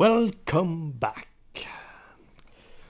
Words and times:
Welcome 0.00 0.92
back. 0.92 1.28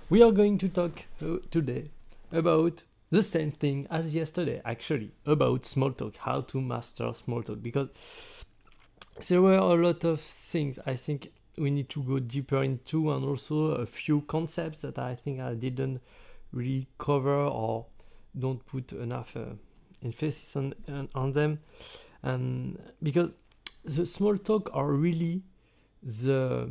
We 0.08 0.22
are 0.22 0.30
going 0.30 0.58
to 0.58 0.68
talk 0.68 1.06
uh, 1.20 1.38
today 1.50 1.90
about 2.30 2.84
the 3.10 3.24
same 3.24 3.50
thing 3.50 3.88
as 3.90 4.14
yesterday, 4.14 4.62
actually, 4.64 5.10
about 5.26 5.64
small 5.64 5.90
talk, 5.90 6.18
how 6.18 6.42
to 6.42 6.60
master 6.60 7.12
small 7.14 7.42
talk, 7.42 7.60
because 7.64 7.88
there 9.26 9.42
were 9.42 9.56
a 9.56 9.74
lot 9.74 10.04
of 10.04 10.20
things 10.20 10.78
I 10.86 10.94
think 10.94 11.32
we 11.58 11.72
need 11.72 11.88
to 11.88 12.02
go 12.04 12.20
deeper 12.20 12.62
into, 12.62 13.10
and 13.10 13.24
also 13.24 13.72
a 13.72 13.86
few 13.86 14.20
concepts 14.20 14.82
that 14.82 14.96
I 14.96 15.16
think 15.16 15.40
I 15.40 15.54
didn't 15.54 16.00
really 16.52 16.86
cover 16.96 17.34
or 17.34 17.86
don't 18.38 18.64
put 18.66 18.92
enough 18.92 19.36
uh, 19.36 19.54
emphasis 20.04 20.54
on, 20.54 20.74
on, 21.16 21.32
them, 21.32 21.58
and 22.22 22.78
because 23.02 23.32
the 23.84 24.06
small 24.06 24.38
talk 24.38 24.70
are 24.72 24.92
really 24.92 25.42
the 26.04 26.70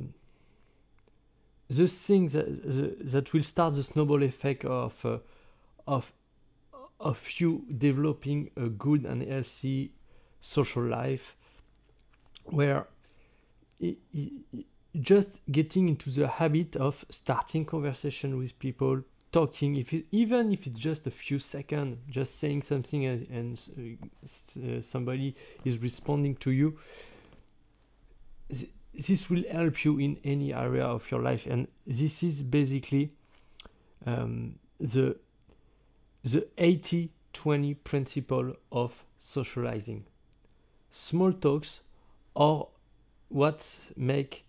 the 1.70 1.88
thing 1.88 2.28
that 2.30 2.64
the, 2.64 2.96
that 3.00 3.32
will 3.34 3.44
start 3.44 3.76
the 3.76 3.84
snowball 3.84 4.24
effect 4.24 4.66
of 4.66 5.06
uh, 5.06 5.20
of 5.88 6.12
of 7.00 7.40
you 7.40 7.66
developing 7.78 8.50
a 8.58 8.68
good 8.68 9.06
and 9.06 9.22
healthy 9.24 9.92
social 10.42 10.84
life 10.84 11.36
where 12.46 12.88
just 15.00 15.42
getting 15.52 15.88
into 15.88 16.10
the 16.10 16.28
habit 16.28 16.76
of 16.76 17.06
starting 17.10 17.64
conversation 17.64 18.38
with 18.38 18.58
people 18.60 19.04
talking 19.32 19.76
if 19.76 19.94
it, 19.94 20.06
even 20.12 20.52
if 20.52 20.66
it's 20.66 20.80
just 20.80 21.06
a 21.06 21.12
few 21.12 21.38
seconds 21.38 21.98
just 22.10 22.40
saying 22.40 22.64
something 22.64 23.06
and, 23.06 23.28
and 23.30 24.00
uh, 24.26 24.82
somebody 24.82 25.36
is 25.64 25.78
responding 25.78 26.36
to 26.36 26.52
you 26.52 26.78
this 29.08 29.30
will 29.30 29.44
help 29.52 29.86
you 29.86 29.98
in 29.98 30.18
any 30.24 30.54
area 30.54 30.86
of 30.86 31.10
your 31.10 31.22
life. 31.22 31.46
And 31.46 31.68
this 31.88 32.22
is 32.24 32.44
basically 32.44 33.12
um, 34.06 34.60
the 34.80 35.18
the 36.24 36.48
80 36.58 37.12
20 37.34 37.74
principle 37.76 38.54
of 38.72 39.06
socializing. 39.18 40.06
Small 40.92 41.32
talks 41.32 41.82
are 42.36 42.68
what 43.30 43.80
make 43.96 44.44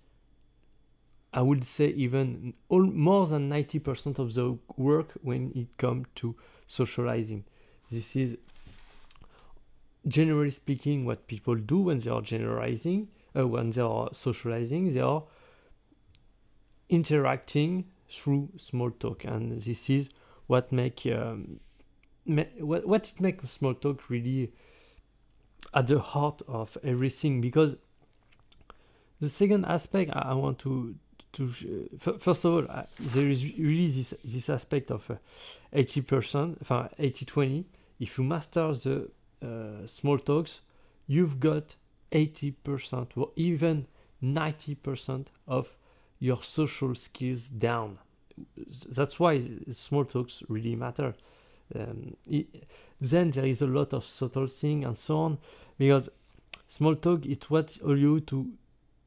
i 1.33 1.43
would 1.43 1.63
say 1.65 1.89
even 1.89 2.55
all, 2.71 2.83
more 2.83 3.27
than 3.27 3.49
90% 3.49 4.19
of 4.19 4.33
the 4.35 4.59
work 4.77 5.13
when 5.23 5.53
it 5.55 5.69
comes 5.77 6.07
to 6.17 6.35
socializing. 6.67 7.45
This 7.91 8.17
is 8.17 8.37
generally 10.09 10.51
speaking 10.51 11.05
what 11.05 11.29
people 11.29 11.55
do 11.55 11.79
when 11.79 12.01
they 12.01 12.11
are 12.11 12.23
generalizing 12.23 13.09
uh, 13.37 13.47
when 13.47 13.71
they 13.71 13.81
are 13.83 14.09
socializing, 14.13 14.93
they 14.93 15.01
are 15.01 15.23
interacting 16.89 17.87
through 18.09 18.51
small 18.57 18.91
talk, 18.91 19.25
and 19.25 19.61
this 19.61 19.89
is 19.89 20.09
what 20.47 20.73
make 20.73 21.07
um, 21.07 21.61
what 22.27 22.87
what 22.87 23.09
it 23.09 23.21
makes 23.21 23.51
small 23.51 23.75
talk 23.75 24.11
really 24.11 24.53
at 25.73 25.87
the 25.87 26.01
heart 26.01 26.43
of 26.49 26.77
everything. 26.83 27.41
Because 27.41 27.77
the 29.21 29.29
second 29.29 29.65
aspect 29.65 30.11
I, 30.15 30.31
I 30.31 30.35
want 30.35 30.59
to 30.61 30.97
to 31.33 31.45
uh, 31.45 32.19
first 32.19 32.45
of 32.45 32.53
all 32.53 32.67
uh, 32.69 32.83
there 32.99 33.29
is 33.29 33.45
really 33.45 33.87
this 33.89 34.13
this 34.25 34.51
aspect 34.51 34.91
of 34.91 35.11
80 35.73 36.01
percent, 36.03 36.67
80 36.99 37.25
20. 37.25 37.65
If 38.01 38.19
you 38.19 38.25
master 38.25 38.73
the 38.73 39.11
uh, 39.43 39.87
small 39.87 40.19
talks, 40.19 40.63
you've 41.07 41.39
got 41.39 41.77
80% 42.13 43.09
or 43.17 43.31
even 43.37 43.87
90% 44.23 45.27
of 45.47 45.69
your 46.19 46.43
social 46.43 46.95
skills 46.95 47.47
down. 47.47 47.99
That's 48.89 49.19
why 49.19 49.43
small 49.71 50.05
talks 50.05 50.43
really 50.49 50.77
matter. 50.77 51.15
Um, 51.75 52.17
it, 52.29 52.65
then 53.01 53.31
there 53.31 53.47
is 53.47 53.63
a 53.63 53.67
lot 53.67 53.93
of 53.93 54.05
subtle 54.05 54.49
thing 54.49 54.85
and 54.85 54.99
so 54.99 55.19
on 55.19 55.39
because 55.79 56.09
small 56.69 56.97
talk 56.97 57.25
is 57.27 57.39
what 57.49 57.79
allows 57.83 57.99
you 57.99 58.21
to 58.21 58.53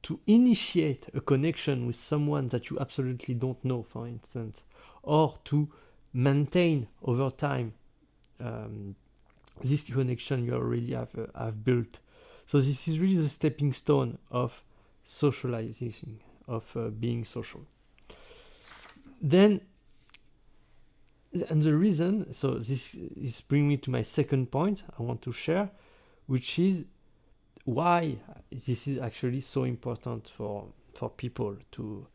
to 0.03 0.19
initiate 0.27 1.05
a 1.13 1.21
connection 1.21 1.87
with 1.87 1.95
someone 1.95 2.49
that 2.49 2.69
you 2.69 2.77
absolutely 2.77 3.33
don't 3.33 3.63
know, 3.63 3.83
for 3.83 4.05
instance, 4.05 4.63
or 5.01 5.35
to 5.45 5.69
maintain 6.13 6.87
over 7.03 7.29
time 7.29 7.73
um, 8.41 8.95
this 9.63 9.83
connection 9.83 10.45
you 10.45 10.53
already 10.53 10.93
have 10.93 11.09
uh, 11.17 11.45
have 11.45 11.63
built. 11.63 11.99
So 12.53 12.61
this 12.61 12.87
is 12.87 12.99
really 12.99 13.15
the 13.15 13.29
stepping 13.29 13.73
stone 13.73 14.19
of 14.29 14.61
socializing, 15.03 16.19
of 16.47 16.63
uh, 16.75 16.89
being 16.89 17.25
social. 17.25 17.65
Then, 19.19 19.61
and 21.49 21.63
the 21.63 21.75
reason, 21.75 22.31
so 22.31 22.59
this 22.59 22.93
is 22.93 23.41
bring 23.41 23.67
me 23.67 23.77
to 23.77 23.89
my 23.89 24.03
second 24.03 24.51
point 24.51 24.83
I 24.99 25.01
want 25.01 25.23
to 25.23 25.31
share, 25.31 25.71
which 26.27 26.59
is 26.59 26.85
why 27.65 28.17
this 28.51 28.87
is 28.87 28.99
actually 28.99 29.41
so 29.41 29.63
important 29.63 30.31
for 30.37 30.67
for 30.93 31.09
people 31.09 31.57
to 31.71 32.05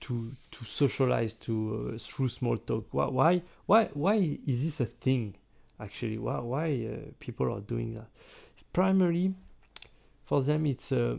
to 0.00 0.36
to 0.50 0.64
socialize 0.66 1.32
to 1.46 1.94
uh, 1.94 1.98
through 1.98 2.28
small 2.28 2.58
talk. 2.58 2.88
Why 2.90 3.40
why 3.64 3.86
why 3.94 4.38
is 4.46 4.64
this 4.64 4.80
a 4.80 4.84
thing? 4.84 5.36
Actually, 5.80 6.18
why 6.18 6.40
why 6.40 6.66
uh, 6.92 7.10
people 7.20 7.50
are 7.50 7.60
doing 7.60 7.94
that? 7.94 8.10
It's 8.52 8.64
primarily 8.64 9.32
for 10.28 10.42
them 10.42 10.66
it's 10.66 10.92
uh, 10.92 11.16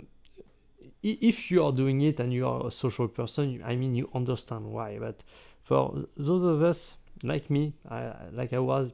if 1.01 1.49
you 1.49 1.65
are 1.65 1.71
doing 1.71 2.01
it 2.01 2.19
and 2.19 2.31
you 2.31 2.47
are 2.47 2.67
a 2.67 2.71
social 2.71 3.07
person 3.07 3.61
i 3.65 3.75
mean 3.75 3.95
you 3.95 4.07
understand 4.13 4.63
why 4.65 4.97
but 4.99 5.23
for 5.63 6.05
those 6.15 6.43
of 6.43 6.61
us 6.61 6.95
like 7.23 7.49
me 7.49 7.73
I, 7.89 8.13
like 8.31 8.53
i 8.53 8.59
was 8.59 8.91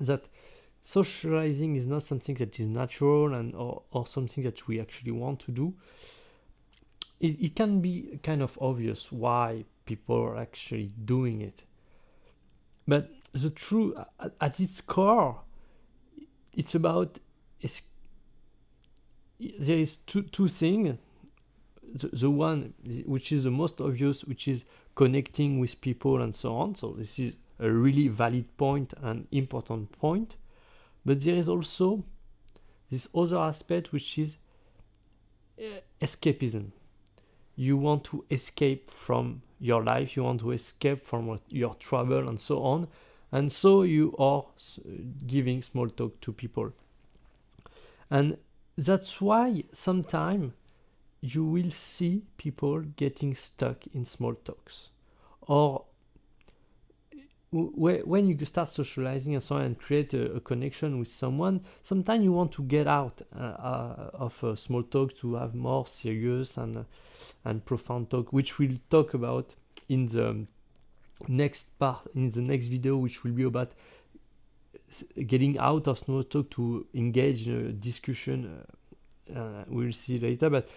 that 0.00 0.22
socializing 0.80 1.74
is 1.74 1.86
not 1.86 2.02
something 2.04 2.36
that 2.36 2.58
is 2.60 2.68
natural 2.68 3.34
and 3.34 3.54
or, 3.54 3.82
or 3.90 4.06
something 4.06 4.44
that 4.44 4.68
we 4.68 4.80
actually 4.80 5.12
want 5.12 5.40
to 5.40 5.50
do 5.50 5.74
it, 7.18 7.40
it 7.40 7.56
can 7.56 7.80
be 7.80 8.20
kind 8.22 8.42
of 8.42 8.56
obvious 8.60 9.10
why 9.10 9.64
people 9.86 10.16
are 10.16 10.36
actually 10.36 10.92
doing 11.04 11.40
it. 11.40 11.64
But 12.86 13.10
the 13.32 13.50
true 13.50 13.96
at, 14.20 14.32
at 14.40 14.60
its 14.60 14.80
core 14.80 15.40
it's 16.54 16.74
about 16.74 17.18
there 19.58 19.78
is 19.78 19.96
two 19.96 20.22
two 20.22 20.48
things. 20.48 20.98
The, 21.94 22.08
the 22.08 22.30
one 22.30 22.72
which 23.04 23.32
is 23.32 23.44
the 23.44 23.50
most 23.50 23.80
obvious, 23.80 24.24
which 24.24 24.48
is 24.48 24.64
connecting 24.94 25.58
with 25.60 25.80
people 25.80 26.22
and 26.22 26.34
so 26.34 26.54
on. 26.56 26.74
So 26.74 26.94
this 26.96 27.18
is 27.18 27.36
a 27.58 27.70
really 27.70 28.08
valid 28.08 28.56
point 28.56 28.94
and 29.02 29.26
important 29.30 29.92
point. 29.92 30.36
But 31.04 31.20
there 31.20 31.36
is 31.36 31.48
also 31.48 32.04
this 32.90 33.08
other 33.14 33.38
aspect, 33.38 33.92
which 33.92 34.18
is 34.18 34.36
uh, 35.58 35.80
escapism. 36.00 36.70
You 37.56 37.76
want 37.76 38.04
to 38.04 38.24
escape 38.30 38.90
from 38.90 39.42
your 39.60 39.82
life, 39.82 40.16
you 40.16 40.24
want 40.24 40.40
to 40.40 40.52
escape 40.52 41.04
from 41.04 41.40
your 41.48 41.74
trouble 41.74 42.28
and 42.28 42.40
so 42.40 42.62
on. 42.62 42.88
And 43.30 43.50
so 43.50 43.82
you 43.82 44.14
are 44.18 44.44
giving 45.26 45.62
small 45.62 45.88
talk 45.88 46.20
to 46.20 46.32
people. 46.32 46.72
And 48.10 48.36
that's 48.76 49.20
why 49.20 49.64
sometimes 49.72 50.52
you 51.20 51.44
will 51.44 51.70
see 51.70 52.22
people 52.36 52.80
getting 52.80 53.34
stuck 53.34 53.86
in 53.94 54.04
small 54.04 54.34
talks. 54.34 54.90
Or 55.42 55.84
when 57.52 58.26
you 58.26 58.46
start 58.46 58.68
socializing 58.68 59.34
and 59.34 59.42
so 59.42 59.56
on 59.56 59.62
and 59.62 59.78
create 59.78 60.14
a, 60.14 60.32
a 60.32 60.40
connection 60.40 60.98
with 60.98 61.08
someone 61.08 61.60
sometimes 61.82 62.24
you 62.24 62.32
want 62.32 62.50
to 62.50 62.62
get 62.62 62.86
out 62.86 63.20
uh, 63.36 63.42
uh, 63.42 64.10
of 64.14 64.42
uh, 64.42 64.54
small 64.54 64.82
talk 64.82 65.14
to 65.14 65.34
have 65.34 65.54
more 65.54 65.86
serious 65.86 66.56
and 66.56 66.78
uh, 66.78 66.82
and 67.44 67.62
profound 67.66 68.08
talk 68.08 68.32
which 68.32 68.58
we'll 68.58 68.78
talk 68.88 69.12
about 69.12 69.54
in 69.90 70.06
the 70.06 70.46
next 71.28 71.78
part 71.78 72.00
in 72.14 72.30
the 72.30 72.40
next 72.40 72.68
video 72.68 72.96
which 72.96 73.22
will 73.22 73.32
be 73.32 73.42
about 73.42 73.72
getting 75.26 75.58
out 75.58 75.86
of 75.86 75.98
small 75.98 76.22
talk 76.22 76.50
to 76.50 76.86
engage 76.94 77.46
in 77.46 77.66
a 77.66 77.72
discussion 77.72 78.64
uh, 79.34 79.38
uh, 79.38 79.64
we'll 79.68 79.92
see 79.92 80.18
later 80.18 80.50
but 80.50 80.68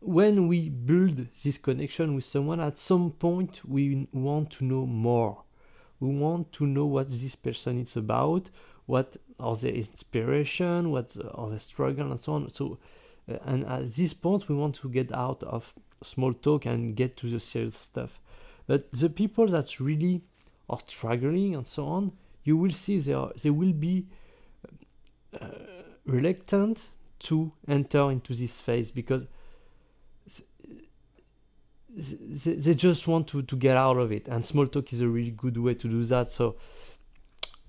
when 0.00 0.46
we 0.46 0.68
build 0.68 1.26
this 1.42 1.58
connection 1.58 2.14
with 2.14 2.24
someone 2.24 2.60
at 2.60 2.78
some 2.78 3.10
point 3.10 3.62
we 3.64 4.06
want 4.12 4.50
to 4.50 4.64
know 4.64 4.86
more. 4.86 5.42
We 6.00 6.08
want 6.14 6.52
to 6.52 6.66
know 6.66 6.86
what 6.86 7.10
this 7.10 7.34
person 7.34 7.80
is 7.80 7.96
about 7.96 8.50
what 8.86 9.16
are 9.38 9.56
their 9.56 9.72
inspiration 9.72 10.90
what 10.90 11.16
are 11.34 11.50
the 11.50 11.58
struggle 11.58 12.10
and 12.10 12.20
so 12.20 12.34
on. 12.34 12.50
So 12.50 12.78
uh, 13.28 13.38
and 13.44 13.66
at 13.66 13.92
this 13.94 14.14
point 14.14 14.48
we 14.48 14.54
want 14.54 14.76
to 14.76 14.88
get 14.88 15.12
out 15.12 15.42
of 15.42 15.74
small 16.02 16.32
talk 16.32 16.66
and 16.66 16.94
get 16.94 17.16
to 17.18 17.28
the 17.28 17.40
serious 17.40 17.76
stuff. 17.76 18.20
But 18.66 18.90
the 18.92 19.10
people 19.10 19.48
that 19.48 19.80
really 19.80 20.22
are 20.70 20.78
struggling 20.86 21.56
and 21.56 21.66
so 21.66 21.86
on 21.86 22.12
you 22.48 22.56
will 22.56 22.70
see 22.70 22.98
they, 22.98 23.12
are, 23.12 23.32
they 23.42 23.50
will 23.50 23.72
be 23.72 24.06
uh, 25.40 25.46
reluctant 26.06 26.90
to 27.18 27.52
enter 27.68 28.10
into 28.10 28.34
this 28.34 28.60
phase 28.60 28.90
because 28.90 29.26
they, 31.94 32.54
they 32.54 32.74
just 32.74 33.06
want 33.06 33.26
to, 33.28 33.42
to 33.42 33.56
get 33.56 33.76
out 33.76 33.98
of 33.98 34.10
it. 34.12 34.28
And 34.28 34.46
small 34.46 34.66
talk 34.66 34.92
is 34.92 35.00
a 35.00 35.08
really 35.08 35.30
good 35.30 35.58
way 35.58 35.74
to 35.74 35.88
do 35.88 36.02
that. 36.04 36.30
So 36.30 36.56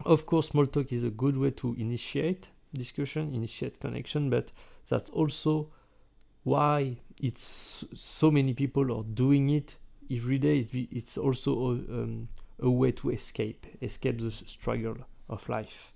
of 0.05 0.25
course 0.25 0.47
small 0.49 0.65
talk 0.65 0.93
is 0.93 1.03
a 1.03 1.09
good 1.09 1.35
way 1.35 1.51
to 1.51 1.75
initiate 1.77 2.47
discussion 2.73 3.33
initiate 3.33 3.77
connection 3.81 4.29
but 4.29 4.53
that's 4.87 5.09
also 5.09 5.67
why 6.43 6.95
it's 7.19 7.83
so 7.93 8.31
many 8.31 8.53
people 8.53 8.97
are 8.97 9.03
doing 9.03 9.49
it 9.49 9.75
every 10.11 10.37
day. 10.37 10.59
It's, 10.59 10.71
it's 10.73 11.17
also 11.17 11.51
a, 11.51 11.71
um, 11.71 12.29
a 12.61 12.69
way 12.69 12.91
to 12.91 13.09
escape 13.09 13.65
escape 13.81 14.19
the 14.19 14.31
struggle 14.31 14.97
of 15.29 15.47
life 15.49 15.91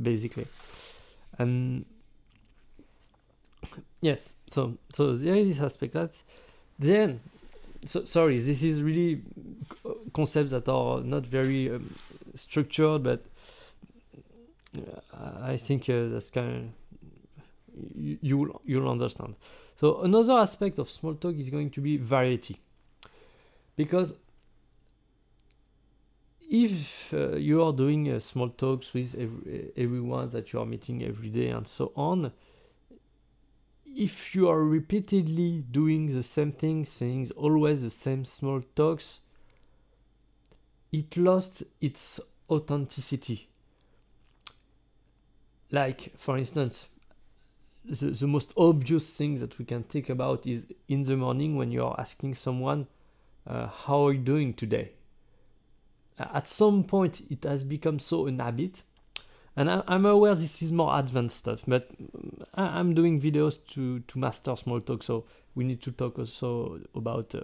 basically. 0.00 0.46
And 1.38 1.84
yes 4.00 4.34
so 4.48 4.78
so 4.92 5.14
there 5.14 5.34
is 5.34 5.48
this 5.48 5.60
aspect 5.60 5.92
that's 5.92 6.24
then 6.78 7.20
so 7.84 8.04
sorry 8.04 8.38
this 8.38 8.62
is 8.62 8.80
really 8.80 9.22
concepts 10.14 10.50
that 10.50 10.66
are 10.68 11.02
not 11.02 11.26
very 11.26 11.70
um, 11.70 11.94
structured 12.34 13.02
but 13.02 13.22
uh, 14.76 15.42
i 15.42 15.58
think 15.58 15.90
uh, 15.90 16.08
that's 16.08 16.30
kind 16.30 16.56
of 16.56 16.62
you, 17.94 18.18
you'll 18.20 18.60
you'll 18.64 18.88
understand. 18.88 19.34
So 19.78 20.00
another 20.02 20.34
aspect 20.34 20.78
of 20.78 20.90
small 20.90 21.14
talk 21.14 21.36
is 21.36 21.48
going 21.48 21.70
to 21.70 21.80
be 21.80 21.96
variety. 21.96 22.58
Because 23.76 24.14
if 26.50 27.14
uh, 27.14 27.36
you 27.36 27.62
are 27.62 27.72
doing 27.72 28.10
uh, 28.10 28.20
small 28.20 28.50
talks 28.50 28.92
with 28.92 29.14
every, 29.14 29.70
everyone 29.76 30.28
that 30.30 30.52
you 30.52 30.60
are 30.60 30.66
meeting 30.66 31.02
every 31.02 31.28
day 31.28 31.48
and 31.48 31.66
so 31.66 31.92
on 31.96 32.32
if 33.96 34.34
you 34.34 34.48
are 34.48 34.62
repeatedly 34.62 35.64
doing 35.70 36.14
the 36.14 36.22
same 36.22 36.52
thing, 36.52 36.84
saying 36.84 37.30
always 37.36 37.82
the 37.82 37.90
same 37.90 38.24
small 38.24 38.62
talks, 38.76 39.20
it 40.92 41.16
lost 41.16 41.62
its 41.80 42.20
authenticity. 42.48 43.48
Like, 45.70 46.12
for 46.16 46.36
instance, 46.38 46.86
the, 47.84 48.06
the 48.06 48.26
most 48.26 48.52
obvious 48.56 49.16
thing 49.16 49.38
that 49.38 49.58
we 49.58 49.64
can 49.64 49.82
think 49.82 50.08
about 50.08 50.46
is 50.46 50.64
in 50.88 51.04
the 51.04 51.16
morning 51.16 51.56
when 51.56 51.70
you 51.70 51.84
are 51.84 51.98
asking 51.98 52.34
someone, 52.34 52.86
uh, 53.46 53.68
How 53.68 54.06
are 54.06 54.12
you 54.12 54.20
doing 54.20 54.54
today? 54.54 54.92
At 56.34 56.48
some 56.48 56.84
point, 56.84 57.22
it 57.30 57.44
has 57.44 57.64
become 57.64 57.98
so 57.98 58.26
an 58.26 58.38
habit. 58.38 58.82
And 59.56 59.70
I, 59.70 59.82
am 59.88 60.06
aware 60.06 60.34
this 60.34 60.62
is 60.62 60.70
more 60.70 60.96
advanced 60.98 61.38
stuff 61.38 61.62
but 61.66 61.90
I, 62.54 62.78
am 62.78 62.94
doing 62.94 63.20
videos 63.20 63.58
to 63.72 63.98
to 63.98 64.18
master 64.18 64.56
small 64.56 64.80
talk 64.80 65.02
so 65.02 65.24
we 65.54 65.64
need 65.64 65.82
to 65.82 65.90
talk 65.90 66.18
also 66.18 66.80
about 66.94 67.34
uh, 67.34 67.40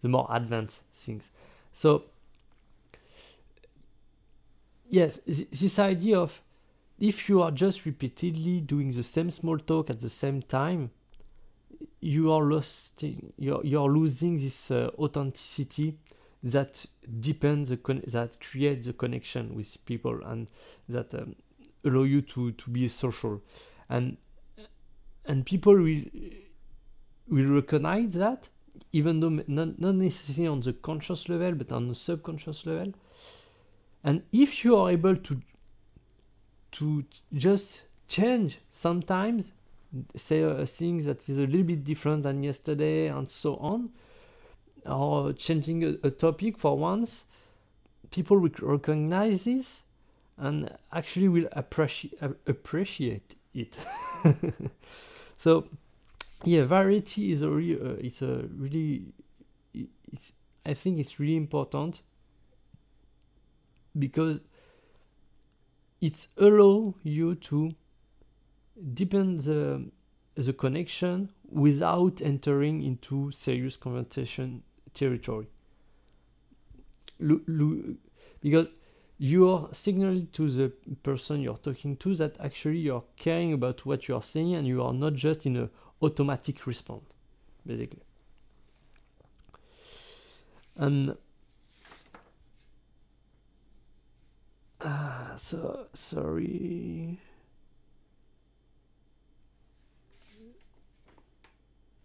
the 0.00 0.08
more 0.08 0.26
advanced 0.30 0.80
things. 0.94 1.28
So 1.72 2.04
yes 4.88 5.20
this 5.26 5.78
idea 5.78 6.18
of 6.18 6.40
if 6.98 7.28
you 7.28 7.42
are 7.42 7.50
just 7.50 7.84
repeatedly 7.86 8.60
doing 8.60 8.90
the 8.92 9.02
same 9.02 9.30
small 9.30 9.58
talk 9.58 9.90
at 9.90 10.00
the 10.00 10.10
same 10.10 10.42
time 10.42 10.90
you 12.00 12.32
are 12.32 12.42
losing 12.42 13.32
you're, 13.38 13.64
you're 13.64 13.88
losing 13.88 14.38
this 14.38 14.70
uh, 14.70 14.90
authenticity 14.98 15.96
that 16.42 16.86
deepens 17.20 17.68
the 17.68 17.76
con- 17.76 18.02
that 18.06 18.40
creates 18.40 18.86
the 18.86 18.92
connection 18.92 19.54
with 19.54 19.76
people 19.84 20.20
and 20.24 20.50
that 20.88 21.14
um, 21.14 21.36
allow 21.84 22.02
you 22.02 22.22
to 22.22 22.52
to 22.52 22.70
be 22.70 22.88
social. 22.88 23.42
And 23.88 24.16
and 25.26 25.44
people 25.44 25.74
will 25.74 26.02
will 27.28 27.54
recognize 27.54 28.14
that 28.14 28.48
even 28.92 29.20
though 29.20 29.42
not, 29.46 29.78
not 29.78 29.94
necessarily 29.94 30.48
on 30.48 30.60
the 30.60 30.72
conscious 30.72 31.28
level 31.28 31.52
but 31.52 31.70
on 31.72 31.88
the 31.88 31.94
subconscious 31.94 32.64
level. 32.66 32.92
And 34.02 34.22
if 34.32 34.64
you 34.64 34.76
are 34.76 34.90
able 34.90 35.16
to 35.16 35.42
to 36.72 37.04
just 37.34 37.82
change 38.08 38.58
sometimes 38.70 39.52
say 40.16 40.42
a 40.42 40.66
thing 40.66 41.02
that 41.02 41.28
is 41.28 41.36
a 41.36 41.42
little 41.42 41.64
bit 41.64 41.84
different 41.84 42.22
than 42.22 42.42
yesterday 42.42 43.08
and 43.08 43.28
so 43.28 43.56
on 43.56 43.90
or 44.86 45.32
changing 45.32 45.84
a, 45.84 46.06
a 46.06 46.10
topic 46.10 46.58
for 46.58 46.76
once, 46.76 47.24
people 48.10 48.38
will 48.38 48.50
recognize 48.62 49.44
this 49.44 49.82
and 50.36 50.70
actually 50.92 51.28
will 51.28 51.48
appreciate 51.52 52.14
appreciate 52.46 53.34
it. 53.54 53.76
so, 55.36 55.66
yeah, 56.44 56.64
variety 56.64 57.32
is 57.32 57.42
a 57.42 57.48
really, 57.48 57.80
uh, 57.80 57.96
it's 57.98 58.22
a 58.22 58.44
really, 58.56 59.04
it's 59.74 60.32
I 60.64 60.74
think 60.74 60.98
it's 60.98 61.20
really 61.20 61.36
important 61.36 62.00
because 63.98 64.40
it's 66.00 66.28
allow 66.38 66.94
you 67.02 67.34
to 67.34 67.74
deepen 68.94 69.38
the 69.38 69.90
the 70.36 70.52
connection 70.52 71.30
without 71.50 72.22
entering 72.22 72.82
into 72.82 73.30
serious 73.30 73.76
conversation 73.76 74.62
territory. 74.94 75.46
because 78.40 78.68
you're 79.18 79.68
signaling 79.72 80.28
to 80.32 80.48
the 80.48 80.72
person 81.02 81.42
you're 81.42 81.58
talking 81.58 81.94
to 81.94 82.14
that 82.14 82.36
actually 82.40 82.78
you're 82.78 83.04
caring 83.18 83.52
about 83.52 83.84
what 83.84 84.08
you 84.08 84.16
are 84.16 84.22
saying 84.22 84.54
and 84.54 84.66
you 84.66 84.82
are 84.82 84.94
not 84.94 85.12
just 85.12 85.44
in 85.44 85.56
an 85.56 85.70
automatic 86.00 86.66
response, 86.66 87.04
basically. 87.66 88.00
And 90.76 91.16
uh, 94.80 95.36
so 95.36 95.86
sorry. 95.92 97.18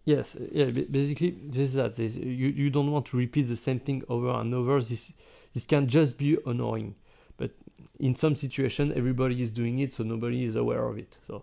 Yes, 0.06 0.36
yeah. 0.52 0.66
Basically, 0.66 1.30
this 1.30 1.70
is 1.70 1.74
that. 1.74 1.96
This, 1.96 2.14
you 2.14 2.48
you 2.48 2.70
don't 2.70 2.92
want 2.92 3.06
to 3.06 3.16
repeat 3.16 3.48
the 3.48 3.56
same 3.56 3.80
thing 3.80 4.04
over 4.08 4.30
and 4.30 4.54
over. 4.54 4.80
This 4.80 5.12
this 5.52 5.64
can 5.64 5.88
just 5.88 6.16
be 6.16 6.38
annoying. 6.46 6.94
But 7.36 7.50
in 7.98 8.14
some 8.14 8.36
situation, 8.36 8.92
everybody 8.96 9.42
is 9.42 9.50
doing 9.50 9.80
it, 9.80 9.92
so 9.92 10.04
nobody 10.04 10.44
is 10.44 10.54
aware 10.54 10.84
of 10.86 10.96
it. 10.96 11.18
So, 11.26 11.42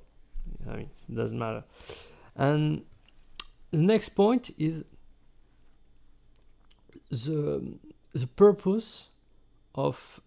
I 0.66 0.78
mean, 0.78 0.90
it 1.10 1.16
doesn't 1.16 1.38
matter. 1.38 1.66
And 2.38 2.84
the 3.72 3.82
next 3.82 4.10
point 4.16 4.52
is 4.58 4.86
the 7.12 7.78
the 8.14 8.28
purpose 8.28 9.10
of 9.76 10.22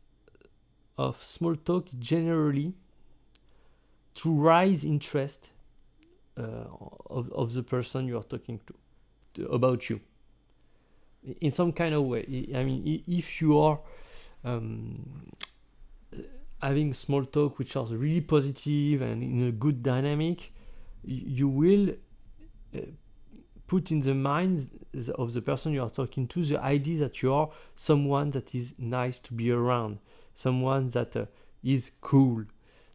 of 0.99 1.25
small 1.25 1.56
talk 1.56 1.88
generally 1.99 2.75
to 4.16 4.30
raise 4.30 4.84
interest 4.84 5.52
of, 6.36 7.30
of 7.32 7.54
the 7.54 7.62
person 7.62 8.06
you 8.06 8.16
are 8.18 8.22
talking 8.22 8.60
to, 8.66 8.74
to, 9.34 9.46
about 9.48 9.88
you. 9.88 10.00
In 11.40 11.52
some 11.52 11.72
kind 11.72 11.94
of 11.94 12.04
way. 12.04 12.48
I 12.54 12.62
mean 12.62 13.02
if 13.06 13.40
you 13.40 13.58
are 13.58 13.80
um, 14.44 15.32
having 16.62 16.94
small 16.94 17.24
talk 17.24 17.58
which 17.58 17.76
are 17.76 17.84
really 17.84 18.20
positive 18.20 19.02
and 19.02 19.22
in 19.22 19.48
a 19.48 19.52
good 19.52 19.82
dynamic 19.82 20.52
you 21.04 21.48
will 21.48 21.90
uh, 22.74 22.80
put 23.66 23.90
in 23.90 24.00
the 24.00 24.14
mind 24.14 24.68
of 25.16 25.32
the 25.32 25.42
person 25.42 25.72
you 25.72 25.82
are 25.82 25.90
talking 25.90 26.28
to 26.28 26.44
the 26.44 26.60
idea 26.60 26.98
that 26.98 27.22
you 27.22 27.32
are 27.32 27.50
someone 27.74 28.30
that 28.30 28.54
is 28.54 28.74
nice 28.78 29.18
to 29.18 29.32
be 29.32 29.50
around 29.50 29.98
someone 30.34 30.88
that 30.90 31.16
uh, 31.16 31.26
is 31.64 31.90
cool 32.00 32.44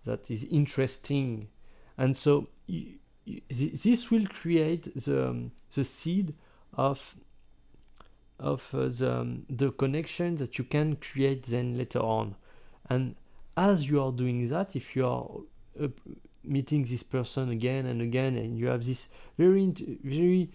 that 0.06 0.32
is 0.32 0.44
interesting. 0.46 1.48
And 1.98 2.16
so 2.16 2.48
this 3.26 4.10
will 4.12 4.26
create 4.28 4.94
the, 4.96 5.30
um, 5.30 5.52
the 5.74 5.84
seed 5.84 6.34
of 6.74 7.16
of 8.40 8.68
uh, 8.74 8.88
the, 8.88 9.20
um, 9.20 9.46
the 9.50 9.72
connection 9.72 10.36
that 10.38 10.58
you 10.58 10.64
can 10.64 10.96
create 10.96 11.44
then 11.44 11.78
later 11.78 12.00
on. 12.00 12.36
And 12.90 13.16
as 13.56 13.88
you 13.88 14.02
are 14.02 14.12
doing 14.12 14.50
that 14.50 14.76
if 14.76 14.96
you 14.96 15.06
are 15.06 15.28
uh, 15.82 15.88
meeting 16.44 16.84
this 16.86 17.04
person 17.04 17.50
again 17.50 17.86
and 17.86 18.02
again 18.02 18.36
and 18.36 18.58
you 18.58 18.68
have 18.68 18.86
this 18.86 19.10
very 19.38 19.72
very 20.04 20.50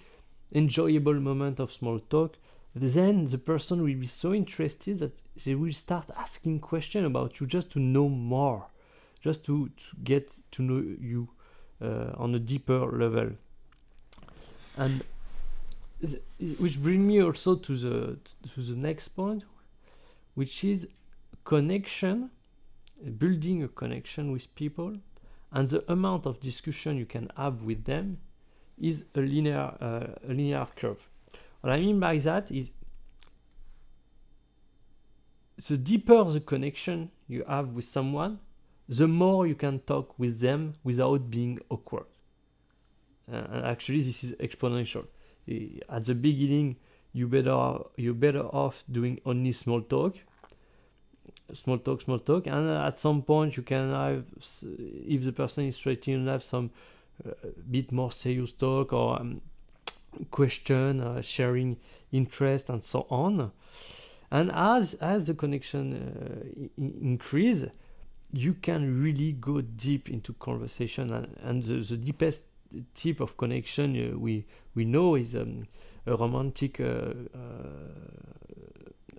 enjoyable 0.53 1.15
moment 1.15 1.61
of 1.61 1.71
small 1.71 1.99
talk 1.99 2.37
then 2.75 3.27
the 3.27 3.39
person 3.39 3.83
will 3.83 3.95
be 3.95 4.07
so 4.07 4.35
interested 4.35 4.99
that 4.99 5.23
they 5.45 5.55
will 5.55 5.73
start 5.73 6.07
asking 6.17 6.61
questions 6.61 7.07
about 7.07 7.41
you 7.41 7.47
just 7.47 7.71
to 7.71 7.79
know 7.79 8.09
more 8.09 8.67
just 9.23 9.45
to, 9.45 9.69
to 9.77 9.97
get 10.05 10.37
to 10.51 10.63
know 10.63 10.83
you 11.01 11.29
on 11.81 12.35
a 12.35 12.39
deeper 12.39 12.87
level. 12.99 13.31
And 14.77 15.03
which 16.59 16.83
bring 16.83 17.07
me 17.07 17.23
also 17.23 17.57
to 17.57 17.77
the 17.77 18.19
to 18.55 18.61
the 18.61 18.77
next 18.77 19.09
point, 19.09 19.45
which 20.35 20.65
is 20.65 20.89
connection, 21.45 22.31
building 23.19 23.63
a 23.63 23.69
connection 23.69 24.33
with 24.33 24.55
people, 24.55 24.97
and 25.53 25.69
the 25.69 25.91
amount 25.91 26.27
of 26.27 26.41
discussion 26.41 26.97
you 26.97 27.07
can 27.07 27.31
have 27.37 27.63
with 27.63 27.85
them 27.85 28.19
is 28.79 29.05
a 29.15 29.21
linear 29.21 29.75
uh, 29.81 30.29
a 30.29 30.33
linear 30.33 30.67
curve. 30.77 31.09
what 31.61 31.73
I 31.73 31.81
mean 31.81 31.99
by 31.99 32.19
that 32.19 32.51
is 32.51 32.71
the 35.69 35.79
deeper 35.79 36.23
the 36.25 36.41
connection 36.41 37.11
you 37.29 37.45
have 37.49 37.69
with 37.71 37.87
someone, 37.87 38.39
the 38.89 39.09
more 39.09 39.47
you 39.47 39.55
can 39.55 39.81
talk 39.81 40.19
with 40.19 40.41
them 40.41 40.75
without 40.85 41.31
being 41.31 41.59
awkward. 41.71 42.07
Uh, 43.31 43.63
actually, 43.65 44.03
this 44.03 44.23
is 44.23 44.33
exponential. 44.35 45.07
At 45.89 46.05
the 46.05 46.15
beginning, 46.15 46.77
you 47.13 47.27
better 47.27 47.79
you 47.97 48.15
better 48.15 48.43
off 48.43 48.85
doing 48.91 49.21
only 49.25 49.53
small 49.53 49.81
talk, 49.81 50.17
small 51.53 51.79
talk, 51.79 52.03
small 52.03 52.19
talk, 52.19 52.47
and 52.47 52.69
at 52.69 53.01
some 53.01 53.23
point 53.23 53.57
you 53.57 53.63
can 53.63 53.91
have, 53.91 54.25
if 55.07 55.25
the 55.25 55.33
person 55.33 55.65
is 55.67 55.77
straight 55.77 56.05
threatening, 56.05 56.27
have 56.29 56.45
some 56.45 56.71
uh, 57.27 57.31
bit 57.71 57.91
more 57.91 58.13
serious 58.13 58.53
talk 58.53 58.93
or 58.93 59.19
um, 59.21 59.41
question, 60.31 61.01
uh, 61.01 61.23
sharing 61.23 61.77
interest, 62.13 62.69
and 62.69 62.83
so 62.85 63.07
on. 63.11 63.51
And 64.31 64.51
as 64.53 64.95
as 64.95 65.29
the 65.29 65.35
connection 65.35 65.95
uh, 66.77 66.83
you 68.33 68.55
can 68.55 69.03
really 69.03 69.33
go 69.33 69.61
deep 69.61 70.11
into 70.11 70.33
conversation, 70.35 71.13
and, 71.13 71.37
and 71.43 71.63
the, 71.63 71.75
the 71.75 71.97
deepest 71.97 72.43
type 72.95 73.21
of 73.21 73.37
connection 73.37 74.13
uh, 74.13 74.19
we 74.19 74.45
we 74.75 74.85
know 74.85 75.15
is 75.15 75.35
um, 75.35 75.67
a 76.07 76.17
romantic 76.17 76.81
uh, 76.81 76.85
uh, 76.85 77.09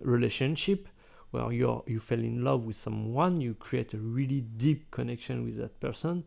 relationship 0.01 0.87
where 1.31 1.51
you 1.51 1.83
you 1.87 1.99
fell 1.99 2.19
in 2.19 2.43
love 2.43 2.63
with 2.63 2.75
someone, 2.75 3.41
you 3.41 3.53
create 3.53 3.93
a 3.93 3.97
really 3.97 4.41
deep 4.41 4.91
connection 4.91 5.43
with 5.43 5.57
that 5.57 5.79
person, 5.79 6.23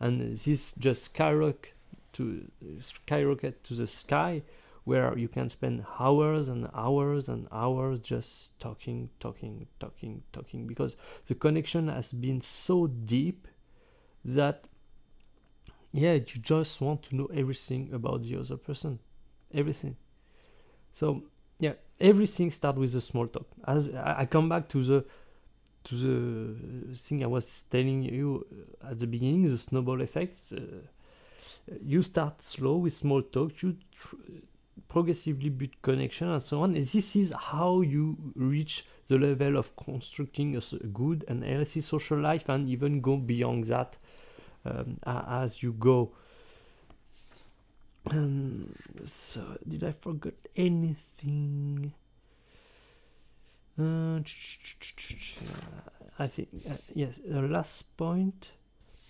and 0.00 0.36
this 0.36 0.74
just 0.78 1.04
skyrocket 1.04 1.72
to 2.12 2.44
skyrocket 2.80 3.64
to 3.64 3.74
the 3.74 3.86
sky 3.86 4.42
where 4.84 5.16
you 5.16 5.28
can 5.28 5.48
spend 5.48 5.84
hours 5.98 6.48
and 6.48 6.68
hours 6.74 7.28
and 7.28 7.48
hours 7.50 7.98
just 8.00 8.58
talking, 8.60 9.08
talking, 9.18 9.66
talking, 9.80 10.22
talking, 10.32 10.66
because 10.66 10.96
the 11.26 11.34
connection 11.34 11.88
has 11.88 12.12
been 12.12 12.40
so 12.40 12.86
deep 12.86 13.48
that, 14.24 14.64
yeah, 15.92 16.12
you 16.12 16.40
just 16.42 16.80
want 16.80 17.02
to 17.04 17.16
know 17.16 17.26
everything 17.34 17.90
about 17.92 18.22
the 18.22 18.36
other 18.36 18.56
person, 18.56 18.98
everything. 19.54 19.96
So, 20.92 21.24
yeah, 21.58 21.74
everything 22.00 22.50
starts 22.50 22.78
with 22.78 22.94
a 22.94 23.00
small 23.00 23.26
talk. 23.26 23.46
As 23.66 23.88
I 23.88 24.26
come 24.26 24.48
back 24.48 24.68
to 24.70 24.82
the 24.84 25.04
to 25.84 25.94
the 25.94 26.96
thing 26.96 27.22
I 27.22 27.26
was 27.26 27.64
telling 27.70 28.02
you 28.02 28.46
at 28.82 28.98
the 28.98 29.06
beginning, 29.06 29.44
the 29.44 29.58
snowball 29.58 30.00
effect. 30.00 30.38
Uh, 30.50 30.60
you 31.82 32.02
start 32.02 32.42
slow 32.42 32.76
with 32.76 32.92
small 32.92 33.22
talk. 33.22 33.62
You 33.62 33.76
tr- 33.92 34.16
progressively 34.88 35.50
build 35.50 35.80
connection 35.82 36.28
and 36.28 36.42
so 36.42 36.62
on. 36.62 36.74
And 36.74 36.86
this 36.86 37.16
is 37.16 37.32
how 37.32 37.80
you 37.80 38.16
reach 38.34 38.84
the 39.08 39.18
level 39.18 39.56
of 39.56 39.74
constructing 39.76 40.56
a 40.56 40.60
good 40.86 41.24
and 41.28 41.44
healthy 41.44 41.80
social 41.80 42.18
life 42.18 42.48
and 42.48 42.68
even 42.68 43.00
go 43.00 43.16
beyond 43.16 43.64
that 43.64 43.96
um, 44.64 44.98
as 45.04 45.62
you 45.62 45.72
go. 45.72 46.12
Um, 48.10 48.74
so, 49.04 49.56
did 49.66 49.82
I 49.84 49.92
forget 49.92 50.34
anything? 50.56 51.92
Uh, 53.78 54.20
I 56.18 56.26
think, 56.28 56.48
uh, 56.68 56.74
yes, 56.94 57.20
the 57.26 57.42
last 57.42 57.96
point. 57.96 58.52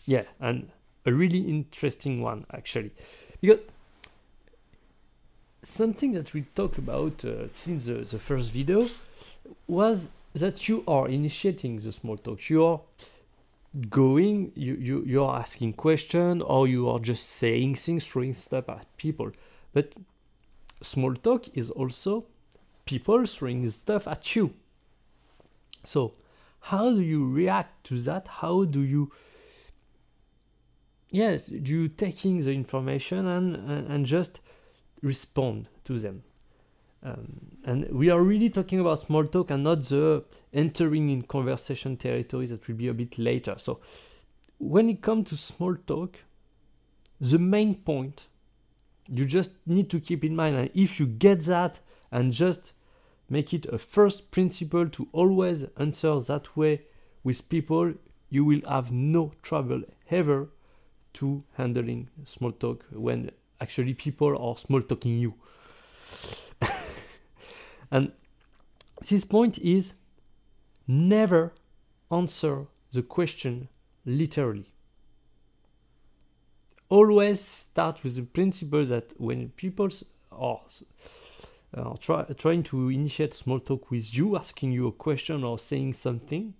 Yeah, 0.06 0.22
and 0.40 0.70
a 1.04 1.12
really 1.12 1.40
interesting 1.40 2.22
one 2.22 2.46
actually. 2.52 2.92
Because 3.40 3.60
something 5.64 6.12
that 6.12 6.32
we 6.34 6.42
talked 6.54 6.78
about 6.78 7.24
uh, 7.24 7.48
since 7.48 7.86
the, 7.86 7.94
the 7.94 8.18
first 8.18 8.50
video 8.52 8.88
was 9.66 10.10
that 10.34 10.68
you 10.68 10.84
are 10.86 11.08
initiating 11.08 11.78
the 11.78 11.92
small 11.92 12.16
talk. 12.16 12.48
You 12.48 12.64
are 12.64 12.80
going, 13.88 14.52
you, 14.54 14.74
you, 14.74 15.04
you 15.04 15.24
are 15.24 15.40
asking 15.40 15.74
questions 15.74 16.42
or 16.42 16.68
you 16.68 16.88
are 16.88 16.98
just 16.98 17.28
saying 17.28 17.76
things, 17.76 18.06
throwing 18.06 18.34
stuff 18.34 18.68
at 18.68 18.86
people. 18.96 19.32
But 19.72 19.94
small 20.82 21.14
talk 21.14 21.56
is 21.56 21.70
also 21.70 22.26
people 22.84 23.26
throwing 23.26 23.68
stuff 23.70 24.06
at 24.06 24.36
you. 24.36 24.54
So, 25.84 26.12
how 26.60 26.90
do 26.90 27.00
you 27.00 27.28
react 27.28 27.84
to 27.88 28.00
that? 28.00 28.26
How 28.26 28.64
do 28.64 28.80
you 28.80 29.12
yes, 31.10 31.46
do 31.46 31.70
you 31.70 31.88
taking 31.88 32.44
the 32.44 32.52
information 32.52 33.26
and, 33.26 33.54
and, 33.54 33.86
and 33.88 34.06
just 34.06 34.40
respond 35.04 35.68
to 35.84 35.98
them. 35.98 36.24
Um, 37.02 37.58
and 37.64 37.90
we 37.90 38.08
are 38.08 38.20
really 38.20 38.48
talking 38.48 38.80
about 38.80 39.02
small 39.02 39.26
talk 39.26 39.50
and 39.50 39.62
not 39.62 39.82
the 39.82 40.24
entering 40.52 41.10
in 41.10 41.22
conversation 41.22 41.96
territory 41.96 42.46
that 42.46 42.66
will 42.66 42.74
be 42.74 42.88
a 42.88 42.94
bit 42.94 43.18
later. 43.18 43.56
So, 43.58 43.80
when 44.58 44.88
it 44.88 45.02
comes 45.02 45.28
to 45.28 45.36
small 45.36 45.76
talk, 45.86 46.16
the 47.20 47.38
main 47.38 47.74
point 47.74 48.26
you 49.06 49.26
just 49.26 49.50
need 49.66 49.90
to 49.90 50.00
keep 50.00 50.24
in 50.24 50.34
mind, 50.34 50.56
and 50.56 50.70
if 50.74 50.98
you 50.98 51.06
get 51.06 51.42
that 51.42 51.78
and 52.10 52.32
just 52.32 52.72
make 53.28 53.52
it 53.52 53.66
a 53.66 53.78
first 53.78 54.30
principle 54.30 54.88
to 54.88 55.08
always 55.12 55.64
answer 55.76 56.18
that 56.20 56.56
way 56.56 56.82
with 57.22 57.48
people, 57.48 57.92
you 58.30 58.44
will 58.44 58.60
have 58.68 58.92
no 58.92 59.32
trouble 59.42 59.82
ever 60.10 60.48
to 61.14 61.44
handling 61.56 62.08
small 62.24 62.52
talk 62.52 62.86
when 62.92 63.30
actually 63.64 63.94
people 63.94 64.30
are 64.46 64.58
small 64.58 64.82
talking 64.82 65.18
you. 65.18 65.32
and 67.90 68.12
this 69.08 69.24
point 69.24 69.56
is 69.58 69.94
never 70.86 71.52
answer 72.10 72.66
the 72.92 73.02
question 73.02 73.68
literally. 74.04 74.68
Always 76.90 77.40
start 77.40 78.04
with 78.04 78.14
the 78.16 78.22
principle 78.22 78.84
that 78.84 79.14
when 79.18 79.48
people 79.62 79.88
are 80.30 80.60
uh, 81.74 81.94
try, 81.98 82.24
trying 82.36 82.62
to 82.64 82.90
initiate 82.90 83.32
small 83.32 83.60
talk 83.60 83.90
with 83.90 84.14
you, 84.14 84.36
asking 84.36 84.72
you 84.72 84.86
a 84.88 84.92
question 84.92 85.42
or 85.42 85.58
saying 85.58 85.94
something, 85.94 86.52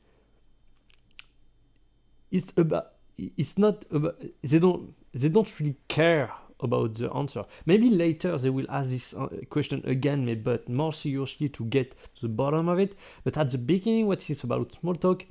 it's 2.31 2.53
about 2.57 2.87
it's 3.17 3.59
not 3.59 3.85
about 3.91 4.17
they 4.43 4.59
don't 4.59 4.95
they 5.13 5.29
don't 5.29 5.61
really 5.61 5.77
care 5.87 6.33
about 6.65 6.95
the 6.95 7.13
answer. 7.13 7.45
Maybe 7.67 7.91
later 7.91 8.37
they 8.39 8.51
will 8.51 8.67
ask 8.69 8.91
this 8.91 9.15
uh, 9.15 9.29
question 9.51 9.83
again, 9.85 10.43
but 10.43 10.69
more 10.69 10.93
seriously 10.93 11.49
to 11.51 11.65
get 11.67 11.93
to 12.17 12.23
the 12.23 12.29
bottom 12.29 12.69
of 12.69 12.79
it. 12.79 12.97
But 13.23 13.37
at 13.37 13.51
the 13.51 13.59
beginning, 13.59 14.07
what 14.07 14.29
is 14.29 14.43
about 14.43 14.73
small 14.73 14.95
talk, 14.95 15.27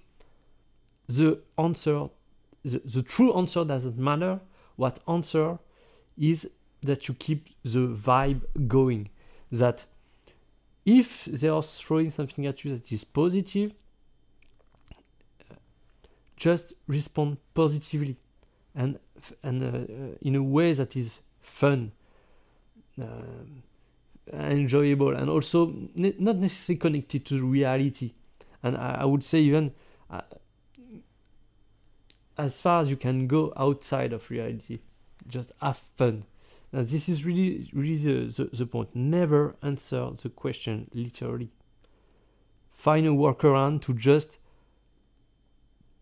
the 1.07 1.39
answer, 1.57 2.07
the, 2.63 2.81
the 2.85 3.03
true 3.03 3.33
answer 3.35 3.65
doesn't 3.65 3.97
matter. 3.97 4.39
What 4.75 4.99
answer 5.07 5.59
is 6.17 6.49
that 6.81 7.07
you 7.07 7.15
keep 7.15 7.49
the 7.63 7.87
vibe 7.87 8.41
going. 8.67 9.09
That 9.51 9.85
if 10.85 11.25
they 11.25 11.49
are 11.49 11.63
throwing 11.63 12.11
something 12.11 12.45
at 12.45 12.63
you 12.63 12.71
that 12.71 12.91
is 12.91 13.03
positive, 13.03 13.73
just 16.35 16.73
respond 16.87 17.37
positively 17.53 18.17
and 18.75 18.99
and 19.41 19.63
uh, 19.63 19.67
uh, 19.67 20.15
in 20.21 20.35
a 20.35 20.43
way 20.43 20.73
that 20.73 20.95
is 20.95 21.19
fun 21.41 21.91
uh, 23.01 23.05
enjoyable 24.31 25.15
and 25.15 25.29
also 25.29 25.73
ne- 25.95 26.15
not 26.19 26.37
necessarily 26.37 26.79
connected 26.79 27.25
to 27.25 27.45
reality. 27.45 28.13
And 28.61 28.77
I, 28.77 28.99
I 29.01 29.05
would 29.05 29.23
say 29.23 29.39
even 29.39 29.73
uh, 30.09 30.21
as 32.37 32.61
far 32.61 32.81
as 32.81 32.89
you 32.89 32.95
can 32.95 33.27
go 33.27 33.53
outside 33.57 34.13
of 34.13 34.29
reality 34.29 34.79
just 35.27 35.51
have 35.61 35.81
fun. 35.95 36.25
Now 36.71 36.81
this 36.81 37.07
is 37.07 37.25
really 37.25 37.69
really 37.73 37.95
the, 37.95 38.43
the, 38.43 38.57
the 38.57 38.65
point. 38.65 38.95
Never 38.95 39.55
answer 39.61 40.09
the 40.21 40.29
question 40.29 40.89
literally. 40.93 41.51
Find 42.71 43.05
a 43.05 43.11
workaround 43.11 43.81
to 43.83 43.93
just 43.93 44.37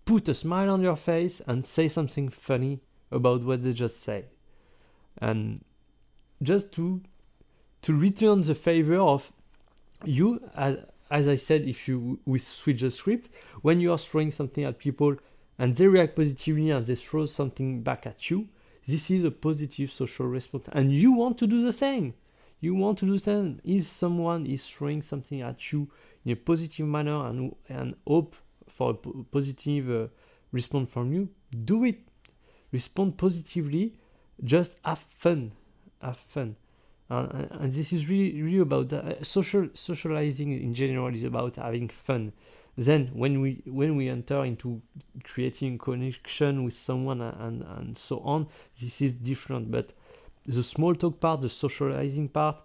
put 0.05 0.27
a 0.27 0.33
smile 0.33 0.69
on 0.69 0.81
your 0.81 0.95
face 0.95 1.41
and 1.47 1.65
say 1.65 1.87
something 1.87 2.29
funny 2.29 2.81
about 3.11 3.43
what 3.43 3.63
they 3.63 3.73
just 3.73 4.01
say. 4.01 4.25
And 5.17 5.63
just 6.41 6.71
to 6.73 7.01
to 7.83 7.93
return 7.93 8.41
the 8.41 8.55
favor 8.55 8.97
of 8.97 9.31
you 10.05 10.41
as, 10.55 10.77
as 11.09 11.27
i 11.27 11.35
said 11.35 11.61
if 11.63 11.87
you 11.87 12.19
switch 12.37 12.81
the 12.81 12.89
script 12.89 13.29
when 13.61 13.79
you 13.79 13.91
are 13.91 13.97
throwing 13.97 14.31
something 14.31 14.63
at 14.63 14.79
people 14.79 15.15
and 15.59 15.75
they 15.75 15.87
react 15.87 16.15
positively 16.15 16.71
and 16.71 16.85
they 16.85 16.95
throw 16.95 17.25
something 17.25 17.81
back 17.81 18.07
at 18.07 18.29
you 18.31 18.47
this 18.87 19.11
is 19.11 19.23
a 19.23 19.31
positive 19.31 19.91
social 19.91 20.25
response. 20.25 20.67
And 20.71 20.91
you 20.91 21.11
want 21.13 21.37
to 21.39 21.47
do 21.47 21.63
the 21.63 21.73
same. 21.73 22.13
You 22.59 22.75
want 22.75 22.97
to 22.99 23.05
do 23.05 23.13
the 23.13 23.19
same. 23.19 23.59
If 23.63 23.87
someone 23.87 24.45
is 24.45 24.67
throwing 24.67 25.01
something 25.01 25.41
at 25.41 25.71
you 25.71 25.89
in 26.25 26.31
a 26.31 26.35
positive 26.35 26.85
manner 26.85 27.25
and 27.27 27.55
and 27.69 27.95
hope 28.07 28.35
for 28.67 28.91
a 28.91 28.93
positive 29.23 29.89
uh, 29.89 30.07
response 30.51 30.89
from 30.91 31.13
you 31.13 31.29
do 31.65 31.83
it 31.85 31.99
respond 32.71 33.17
positively 33.17 33.93
just 34.43 34.75
have 34.83 34.99
fun 35.17 35.51
have 36.01 36.17
fun. 36.17 36.55
Uh, 37.09 37.27
and 37.51 37.73
this 37.73 37.91
is 37.91 38.07
really 38.07 38.41
really 38.41 38.59
about 38.59 38.89
that. 38.89 39.25
social 39.25 39.67
socializing 39.73 40.51
in 40.51 40.73
general 40.73 41.13
is 41.13 41.23
about 41.23 41.55
having 41.57 41.89
fun. 41.89 42.31
Then 42.77 43.11
when 43.13 43.41
we 43.41 43.61
when 43.65 43.95
we 43.97 44.07
enter 44.07 44.45
into 44.45 44.81
creating 45.23 45.77
connection 45.77 46.63
with 46.63 46.73
someone 46.73 47.21
and 47.21 47.63
and 47.63 47.97
so 47.97 48.19
on 48.19 48.47
this 48.79 49.01
is 49.01 49.13
different. 49.15 49.71
But 49.71 49.91
the 50.45 50.63
small 50.63 50.95
talk 50.95 51.19
part 51.19 51.41
the 51.41 51.49
socializing 51.49 52.29
part 52.29 52.57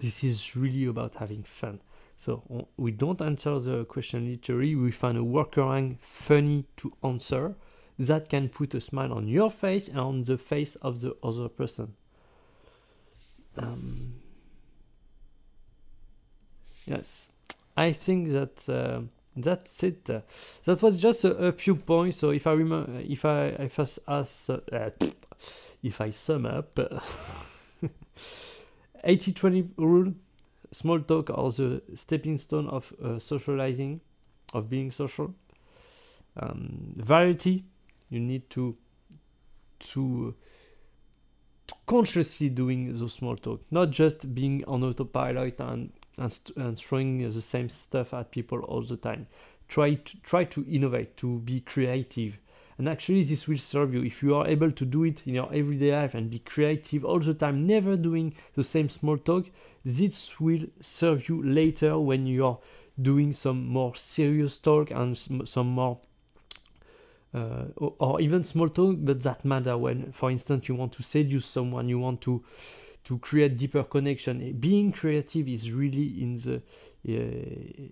this 0.00 0.24
is 0.24 0.56
really 0.56 0.86
about 0.86 1.16
having 1.16 1.42
fun. 1.42 1.80
So 2.16 2.68
we 2.76 2.92
don't 2.92 3.20
answer 3.20 3.58
the 3.60 3.84
question 3.84 4.28
literally. 4.28 4.74
We 4.74 4.90
find 4.90 5.18
a 5.18 5.20
workaround 5.20 5.98
funny 6.00 6.64
to 6.78 6.92
answer 7.04 7.54
that 7.98 8.28
can 8.28 8.48
put 8.48 8.74
a 8.74 8.80
smile 8.80 9.12
on 9.12 9.28
your 9.28 9.50
face 9.50 9.88
and 9.88 9.98
on 9.98 10.22
the 10.22 10.38
face 10.38 10.76
of 10.76 11.00
the 11.00 11.16
other 11.22 11.48
person 11.48 11.94
um, 13.56 14.14
yes 16.86 17.30
I 17.78 17.92
think 17.92 18.32
that 18.32 18.68
uh, 18.68 19.02
that's 19.36 19.84
it. 19.84 20.10
Uh, 20.10 20.22
that 20.64 20.82
was 20.82 20.96
just 20.96 21.24
a, 21.24 21.32
a, 21.36 21.52
few 21.52 21.76
points. 21.76 22.18
So 22.18 22.30
if 22.30 22.44
I 22.46 22.52
remember, 22.52 22.90
if 23.00 23.24
I 23.24 23.44
if 23.46 23.78
I, 23.78 23.86
as, 24.08 24.50
uh, 24.50 24.90
if 25.80 26.00
I 26.00 26.10
sum 26.10 26.46
up, 26.46 26.74
80-20 29.04 29.68
rule, 29.76 30.12
small 30.72 30.98
talk 31.00 31.30
or 31.30 31.52
the 31.52 31.82
stepping 31.94 32.38
stone 32.38 32.66
of 32.66 32.92
uh, 33.02 33.20
socializing, 33.20 34.00
of 34.52 34.68
being 34.68 34.90
social. 34.90 35.32
Um, 36.36 36.94
variety, 36.96 37.64
you 38.10 38.20
need 38.20 38.48
to 38.50 38.76
to 39.80 40.34
uh, 40.36 40.44
to 41.68 41.74
consciously 41.86 42.48
doing 42.48 42.98
the 42.98 43.08
small 43.08 43.36
talk, 43.36 43.60
not 43.70 43.90
just 43.90 44.34
being 44.34 44.64
on 44.66 44.82
autopilot 44.82 45.60
and 45.60 45.92
and, 46.16 46.38
and 46.56 46.78
throwing 46.78 47.18
the 47.30 47.40
same 47.40 47.68
stuff 47.68 48.12
at 48.12 48.30
people 48.30 48.60
all 48.60 48.82
the 48.82 48.96
time. 48.96 49.26
Try 49.68 49.94
to, 49.94 50.20
try 50.22 50.44
to 50.44 50.64
innovate, 50.68 51.16
to 51.18 51.38
be 51.40 51.60
creative. 51.60 52.38
And 52.76 52.88
actually, 52.88 53.24
this 53.24 53.48
will 53.48 53.58
serve 53.58 53.92
you 53.92 54.02
if 54.02 54.22
you 54.22 54.34
are 54.34 54.46
able 54.46 54.70
to 54.70 54.84
do 54.84 55.04
it 55.04 55.26
in 55.26 55.34
your 55.34 55.52
everyday 55.52 55.92
life 55.92 56.14
and 56.14 56.30
be 56.30 56.38
creative 56.38 57.04
all 57.04 57.18
the 57.18 57.34
time, 57.34 57.66
never 57.66 57.96
doing 57.96 58.34
the 58.54 58.64
same 58.64 58.88
small 58.88 59.18
talk. 59.18 59.50
This 59.84 60.40
will 60.40 60.66
serve 60.80 61.28
you 61.28 61.42
later 61.42 61.98
when 61.98 62.26
you 62.26 62.46
are 62.46 62.58
doing 63.00 63.32
some 63.32 63.66
more 63.66 63.94
serious 63.94 64.58
talk 64.58 64.90
and 64.90 65.16
some 65.16 65.68
more 65.68 65.98
uh, 67.34 67.64
or, 67.76 67.94
or, 67.98 68.20
even 68.20 68.42
small 68.42 68.68
talk, 68.68 68.96
but 69.00 69.20
that 69.22 69.44
matter 69.44 69.76
when, 69.76 70.12
for 70.12 70.30
instance, 70.30 70.68
you 70.68 70.74
want 70.74 70.92
to 70.92 71.02
seduce 71.02 71.46
someone, 71.46 71.88
you 71.88 71.98
want 71.98 72.20
to 72.22 72.42
to 73.04 73.18
create 73.18 73.56
deeper 73.56 73.84
connection. 73.84 74.52
Being 74.58 74.92
creative 74.92 75.48
is 75.48 75.72
really 75.72 76.22
in 76.22 76.36
the 76.36 76.62
uh, 77.08 77.82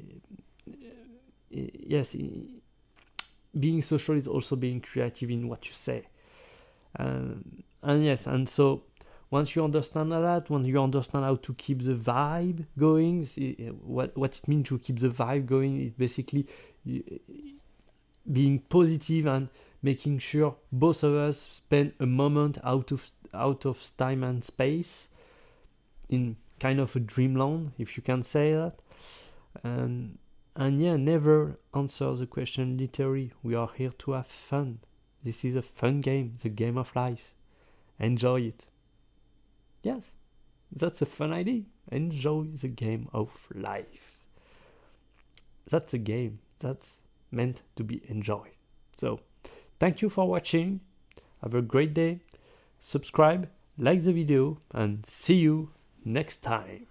yes. 1.51 2.17
Being 3.59 3.81
social 3.81 4.17
is 4.17 4.27
also 4.27 4.57
being 4.57 4.81
creative 4.81 5.31
in 5.31 5.49
what 5.49 5.67
you 5.67 5.73
say, 5.73 6.07
um, 6.99 7.63
and 7.83 8.05
yes, 8.05 8.27
and 8.27 8.49
so 8.49 8.83
once 9.31 9.57
you 9.57 9.65
understand 9.65 10.13
that, 10.13 10.49
once 10.51 10.67
you 10.67 10.81
understand 10.81 11.25
how 11.25 11.37
to 11.37 11.55
keep 11.55 11.83
the 11.83 11.95
vibe 11.95 12.67
going, 12.79 13.27
see, 13.27 13.53
what 13.83 14.17
what 14.17 14.39
it 14.39 14.49
means 14.49 14.69
to 14.69 14.79
keep 14.79 14.99
the 14.99 15.09
vibe 15.09 15.47
going 15.47 15.81
is 15.81 15.93
basically 15.93 16.47
being 18.31 18.61
positive 18.61 19.27
and 19.27 19.49
making 19.83 20.19
sure 20.19 20.57
both 20.73 21.03
of 21.03 21.15
us 21.15 21.47
spend 21.51 21.95
a 22.01 22.07
moment 22.07 22.59
out 22.65 22.91
of 22.93 23.11
out 23.35 23.67
of 23.67 23.85
time 23.97 24.25
and 24.25 24.43
space 24.43 25.09
in 26.09 26.37
kind 26.59 26.81
of 26.81 26.97
a 26.97 27.01
dreamland, 27.01 27.73
if 27.79 27.97
you 27.97 28.03
can 28.03 28.23
say 28.23 28.53
that. 28.53 28.79
And 29.63 30.19
and 30.55 30.81
yeah, 30.81 30.97
never 30.97 31.59
answer 31.75 32.15
the 32.15 32.27
question 32.27 32.79
literally. 32.79 33.33
We 33.43 33.55
are 33.55 33.71
here 33.75 33.93
to 33.99 34.13
have 34.13 34.27
fun. 34.27 34.79
This 35.23 35.45
is 35.45 35.57
a 35.57 35.63
fun 35.63 36.01
game, 36.01 36.35
the 36.43 36.49
game 36.49 36.79
of 36.79 36.95
life. 36.97 37.35
Enjoy 37.99 38.41
it. 38.41 38.67
Yes, 39.83 40.15
that's 40.73 41.03
a 41.03 41.07
fun 41.07 41.33
idea. 41.33 41.63
Enjoy 41.91 42.45
the 42.45 42.69
game 42.69 43.09
of 43.13 43.31
life. 43.55 44.17
That's 45.69 45.95
a 45.95 45.99
game 45.99 46.39
that's 46.59 46.99
meant 47.37 47.63
to 47.77 47.85
be 47.85 48.03
enjoyed. 48.09 48.57
So, 48.97 49.21
thank 49.79 50.03
you 50.03 50.09
for 50.09 50.27
watching. 50.27 50.81
Have 51.43 51.55
a 51.55 51.63
great 51.63 51.95
day 51.95 52.21
subscribe, 52.81 53.49
like 53.79 54.03
the 54.03 54.13
video, 54.13 54.59
and 54.73 55.05
see 55.05 55.35
you 55.35 55.71
next 56.05 56.39
time. 56.39 56.87